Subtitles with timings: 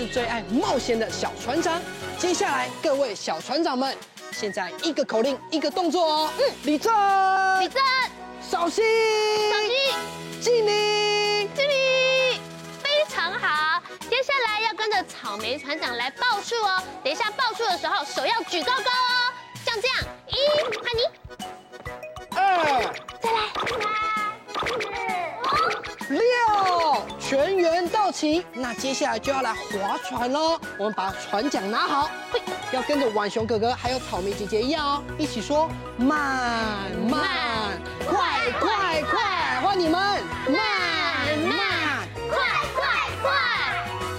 [0.00, 1.78] 是最爱冒险的小船长。
[2.18, 3.94] 接下来，各位小船长们，
[4.32, 6.30] 现在一个口令，一个动作哦。
[6.38, 6.90] 嗯，李正，
[7.60, 7.82] 李正，
[8.40, 8.80] 稍息，
[9.50, 12.40] 稍息，敬礼，敬礼，
[12.82, 13.82] 非常好。
[14.08, 16.82] 接下来要跟着草莓船长来报数哦。
[17.04, 19.32] 等一下报数的时候，手要举高高哦，
[19.66, 19.98] 像这样。
[20.28, 20.34] 一，
[20.82, 21.19] 换你。
[27.30, 30.58] 全员到齐，那接下来就要来划船喽。
[30.76, 32.42] 我们把船桨拿好，嘿，
[32.72, 39.92] 要跟着浣熊哥哥还有草莓姐姐一样哦，一起说慢慢，快快快，换你们
[40.48, 42.40] 慢慢，快
[42.74, 42.84] 快
[43.22, 43.30] 快。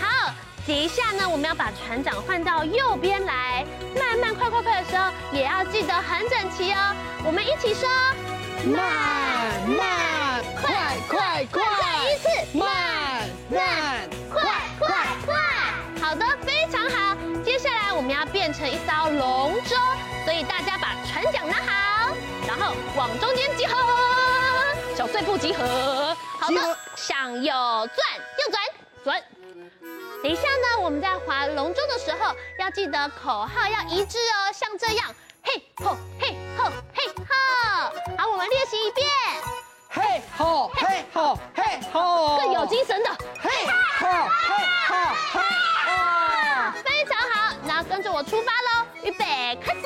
[0.00, 0.32] 好，
[0.64, 3.66] 等一下呢，我们要把船桨换到右边来，
[3.98, 6.94] 慢慢快快快的时候，也要记得很整齐哦。
[7.24, 7.88] 我们一起说，
[8.66, 11.69] 慢慢，快快快。
[18.32, 19.76] 变成一艘龙舟，
[20.24, 22.14] 所以大家把船桨拿好，
[22.46, 23.74] 然后往中间集合，
[24.96, 26.16] 小碎步集合。
[26.38, 27.88] 好的，向右转，
[28.38, 28.62] 右转，
[29.04, 29.22] 转。
[30.22, 35.06] 等一下呢，我们在划龙舟的时候要记得口号要一致哦，像这样，
[35.42, 37.34] 嘿吼，嘿吼，嘿吼。
[38.16, 39.06] 好，我们练习一遍。
[39.92, 43.10] 嘿吼嘿吼嘿吼，更有精神的
[43.40, 44.08] 嘿吼嘿
[44.86, 44.94] 吼
[45.32, 45.79] 嘿吼，
[47.90, 49.24] 跟着我出发喽，预备
[49.60, 49.80] 开始，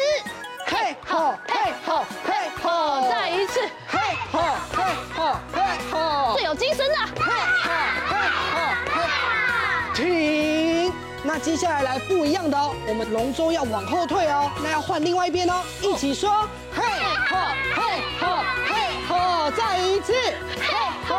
[0.67, 3.99] 嘿吼嘿吼嘿吼，再一次，嘿
[4.31, 4.43] 吼
[4.77, 4.85] 嘿
[5.17, 7.33] 吼嘿吼，最有精神的嘿
[7.63, 7.71] 吼
[8.11, 8.15] 嘿
[8.53, 8.61] 吼
[8.93, 16.31] 嘿吼，停，那接下来来不一样的哦，我们龙舟要往后退哦，那要换另外一边哦，一起说，
[16.75, 16.83] 嘿
[17.31, 17.39] 吼
[17.75, 17.83] 嘿
[18.21, 18.75] 吼嘿
[19.09, 20.77] 吼，再一次，嘿
[21.09, 21.17] 吼，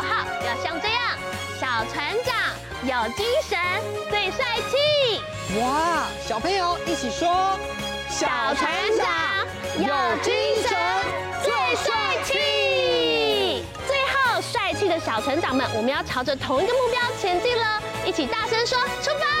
[0.00, 1.00] 号，要像这样，
[1.60, 2.34] 小船长
[2.82, 3.58] 有精神
[4.10, 5.20] 最帅气，
[5.60, 7.58] 哇，小朋友一起说，
[8.08, 9.06] 小船长
[9.76, 10.76] 有精神
[11.42, 13.64] 最帅气。
[13.86, 19.37] 最后帅气的小船长们，我们要朝着同一个目标前进了，一起大声说：出发！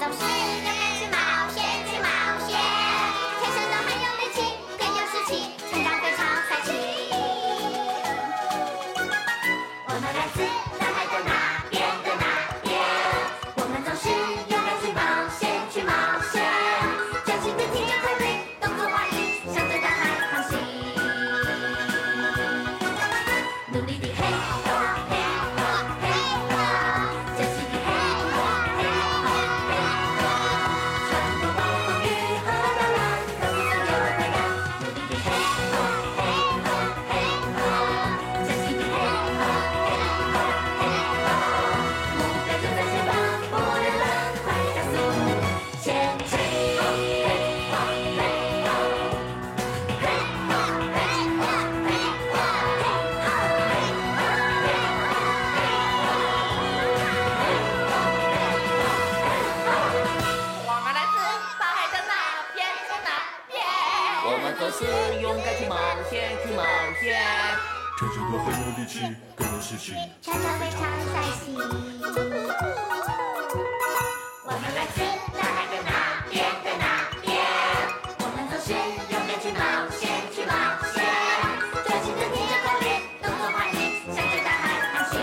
[0.00, 0.39] 边，我
[68.00, 69.00] 趁着都很有力气，
[69.36, 69.92] 更有士气。
[70.22, 71.52] 船长非常帅气。
[74.42, 75.04] 我们来自
[75.36, 75.92] 大海的那
[76.30, 76.82] 边的那
[77.20, 77.28] 边，
[78.20, 79.60] 我们总是勇敢去冒
[79.92, 81.04] 险，去冒险。
[81.84, 82.88] 专心的听着口令，
[83.20, 83.44] 动作
[84.16, 84.64] 向着大海
[84.94, 85.20] 航行。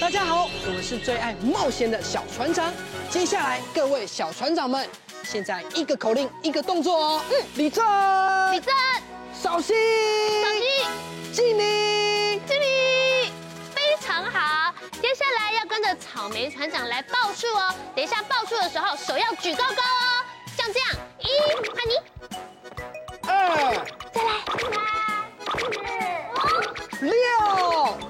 [0.00, 2.72] 大家好，我们是最爱冒险的小船长。
[3.10, 4.88] 接下来，各位小船长们，
[5.22, 7.22] 现在一个口令，一个动作哦。
[7.28, 7.84] 嗯，立正，
[8.52, 8.74] 立正，
[9.40, 9.72] 稍息，
[10.42, 13.32] 小心，敬礼，敬礼，
[13.72, 14.74] 非常好。
[15.00, 17.72] 接下来要跟着草莓船长来报数哦。
[17.94, 20.24] 等一下报数的时候，手要举高高哦，
[20.56, 20.90] 像这样，
[21.20, 21.28] 一，
[21.70, 21.94] 换你，
[23.28, 24.30] 二，再来，
[26.90, 27.14] 三，四六，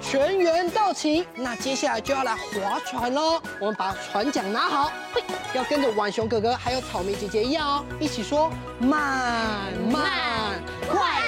[0.01, 1.27] 全员到齐。
[1.35, 3.39] 那接下来就要来划船喽。
[3.61, 4.91] 我们把船桨拿好，
[5.53, 10.11] 要跟着浣熊哥哥还有草莓姐姐一样哦，一起说慢慢，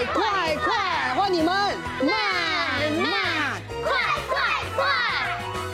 [0.07, 1.55] 快快，换你们
[2.01, 2.11] 慢
[3.03, 3.63] 慢。
[3.83, 3.93] 快
[4.29, 4.39] 快
[4.77, 4.85] 快！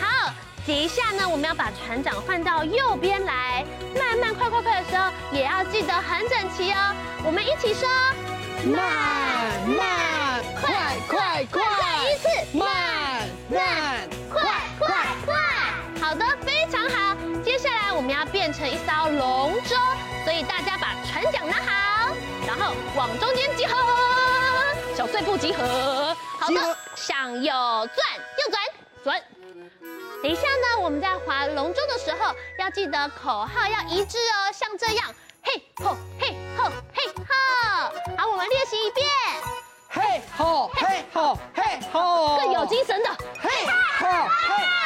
[0.01, 0.33] 好，
[0.65, 3.65] 接一下呢，我们要把船长换到右边来，
[3.95, 6.95] 慢慢快快快的时候，也要记得很整齐哦。
[7.25, 7.89] 我们一起说，
[8.65, 8.85] 慢
[9.77, 14.43] 慢，快快快，再一次，慢慢，快
[14.79, 14.89] 快
[15.25, 15.35] 快！
[16.01, 17.17] 好的，非常好。
[17.45, 19.77] 接下来我们要变成一艘龙舟，
[20.25, 22.15] 所以大家把船桨拿好，
[22.47, 23.75] 然后往中间集合，
[25.07, 25.63] 小碎步集合。
[26.41, 28.61] 好的，向右转，右转，
[29.05, 29.23] 转。
[30.21, 37.25] 等一下呢，我们在划龙舟的时候，要记得口号要一致哦，像这样，嘿吼嘿吼嘿吼。
[38.19, 39.07] 好，我们练习一遍，
[39.89, 43.09] 嘿吼嘿吼嘿吼，更有精神的。
[43.41, 44.11] 嘿吼嘿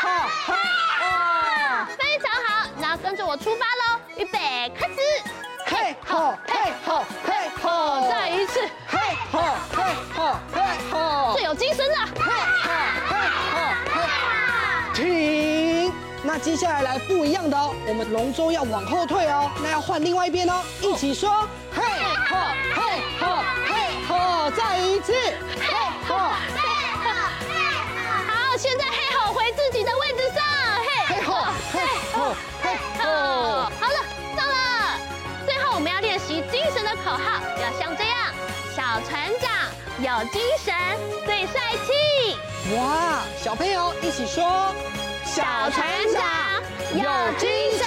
[0.02, 0.54] 吼嘿吼，
[16.42, 21.82] 接下来来不一样的哦，我们龙舟要往后退哦，那要换另外一边哦，一起说，嘿
[22.28, 22.36] 吼
[22.74, 22.80] 嘿
[23.20, 23.74] 吼嘿
[24.08, 25.34] 吼，再一次，嘿
[26.08, 26.32] 吼好，
[28.56, 30.42] 现在嘿吼回自己的位置上，
[30.82, 31.80] 嘿嘿吼嘿
[32.12, 33.04] 吼嘿吼，
[33.78, 33.98] 好了，
[34.36, 34.54] 到了。
[35.46, 38.32] 最后我们要练习精神的口号，要像这样，
[38.74, 39.50] 小船长
[39.98, 40.74] 有精神
[41.26, 41.92] 最帅气。
[42.76, 44.74] 哇，小朋友一起说，
[45.32, 46.24] 小船长
[46.92, 47.86] 有精神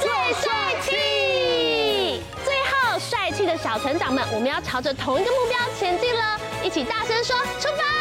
[0.00, 2.22] 最帅气。
[2.42, 7.91] 最后，帅气的小船长们，我们要朝着同一个目标前进了，一起大声说：出发！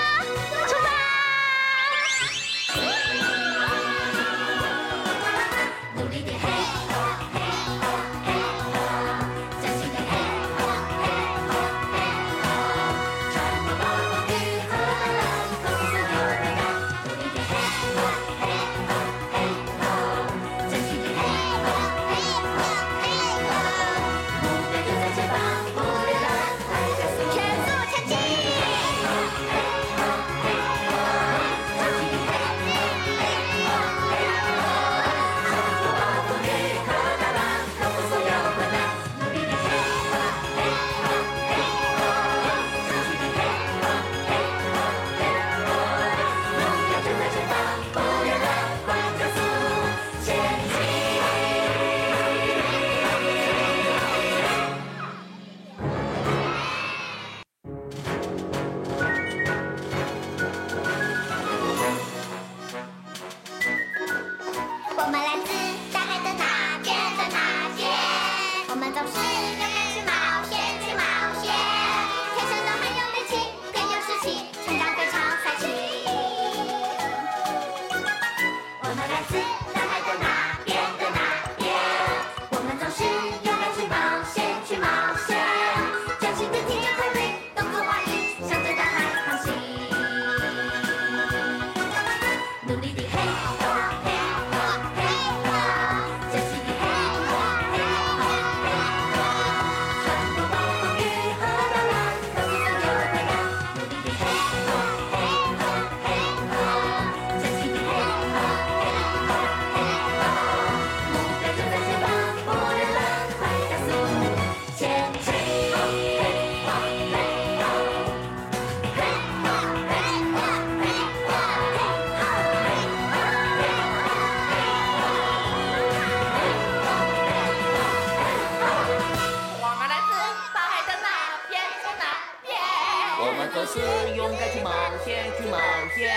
[134.16, 134.72] 勇敢去冒
[135.04, 135.58] 险去冒
[135.96, 136.12] 险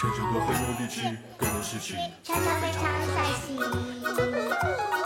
[0.00, 1.02] 这首很有力气
[1.40, 3.14] 有士气非常帅
[3.44, 4.97] 气。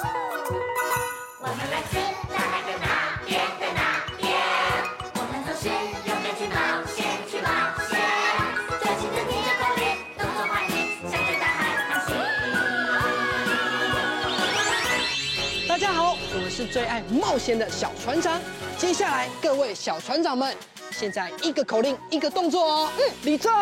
[16.73, 18.41] 最爱冒险的小船长。
[18.79, 20.57] 接下来，各位小船长们，
[20.91, 22.89] 现在一个口令，一个动作哦。
[22.97, 23.53] 嗯，立正，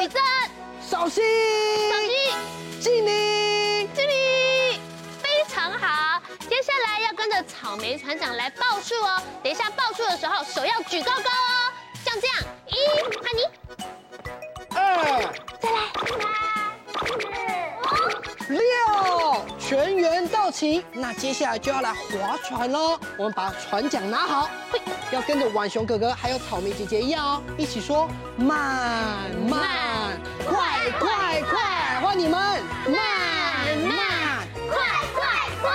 [0.00, 0.22] 立正，
[0.86, 1.22] 稍息，
[1.90, 2.10] 小心，
[2.78, 4.80] 敬礼，敬礼，
[5.22, 6.20] 非常好。
[6.46, 9.22] 接下来要跟着草莓船长来报数哦。
[9.42, 11.72] 等一下报数的时候，手要举高高哦，
[12.04, 12.76] 像这样，一，
[13.22, 13.40] 换你，
[14.76, 14.78] 二，
[15.58, 16.20] 再来，三，
[18.46, 18.60] 四六，
[19.72, 20.84] 全员到齐。
[20.92, 23.00] 那接下来就要来划船喽。
[23.16, 24.50] 我们把船桨拿好，
[25.10, 32.38] 要跟着浣熊哥哥还有草莓姐姐一样哦，一起说慢慢，快快快，换你们，
[32.84, 34.46] 慢慢。
[34.68, 34.78] 快
[35.14, 35.24] 快
[35.62, 35.70] 快！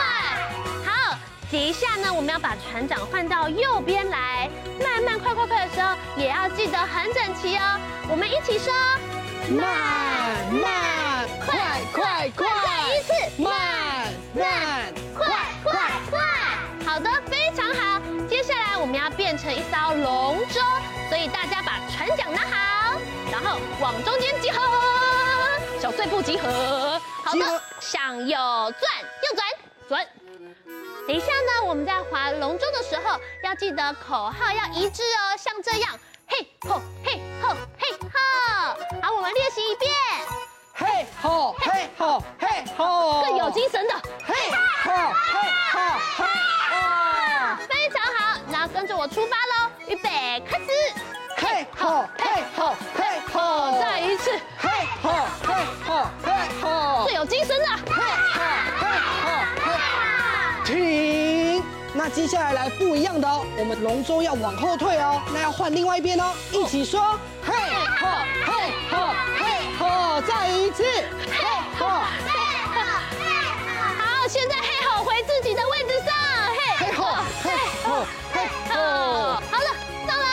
[0.86, 1.18] 好，
[1.52, 4.48] 等一下呢，我们要把船桨换到右边来，
[4.80, 7.80] 慢慢快快快的时候，也要记得很整齐哦。
[8.08, 8.72] 我们一起说，
[9.50, 12.48] 慢慢，快快快，
[17.58, 18.00] 常好。
[18.30, 20.62] 接下来我们要变成一艘龙舟，
[21.10, 23.00] 所以大家把船桨拿好，
[23.32, 24.62] 然后往中间集合，
[25.82, 27.02] 小碎步集合。
[27.24, 29.48] 好的，向右转，右转，
[29.90, 30.08] 转。
[31.08, 35.90] 等一下呢，我们在划龙舟的时候，要记得口号要一致哦，像这样，
[36.28, 38.20] 嘿吼嘿吼嘿吼。
[39.02, 39.92] 好，我们练习一遍，
[40.76, 43.96] 嘿吼嘿吼嘿吼，更有精神的，
[44.28, 44.36] 嘿
[44.84, 44.92] 吼
[45.34, 45.42] 嘿
[45.74, 46.17] 吼，
[62.18, 67.00] 接下来来不一样的哦，我们龙舟要往后退哦，那要换另外一边哦，一起说，
[67.46, 67.54] 嘿
[68.00, 68.08] 吼
[68.44, 69.46] 嘿吼嘿
[69.78, 70.84] 吼，再一次，
[71.30, 71.46] 嘿
[71.78, 71.86] 吼。
[74.00, 76.12] 好，现在嘿吼回自己的位置上，
[76.80, 77.06] 嘿吼
[77.44, 77.52] 嘿
[77.86, 78.76] 吼嘿吼，
[79.52, 79.70] 好了，
[80.08, 80.26] 到了。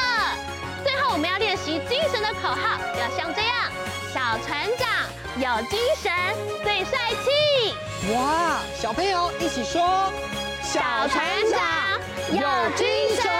[0.82, 3.70] 最后我们要练习精神的口号，要像这样：
[4.10, 4.88] 小船长
[5.36, 6.10] 有精神，
[6.64, 7.74] 最帅气。
[8.14, 10.10] 哇，小朋友一起说，
[10.74, 11.60] 小船长
[12.32, 12.40] 有
[12.74, 13.30] 精神，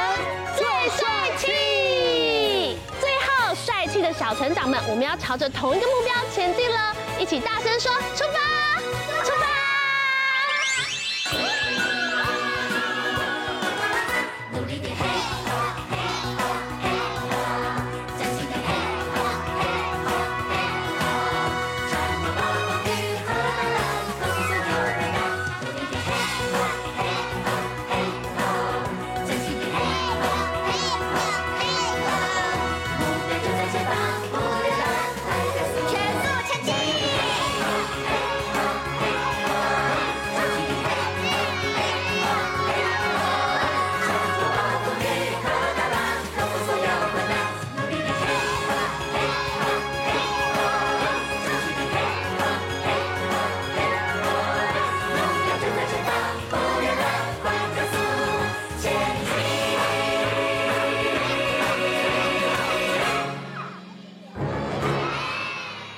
[0.57, 2.79] 最帅气。
[3.00, 8.43] 最后，帅气的小船长们，我们要朝着同一个目标前进了，一起大声说：出发！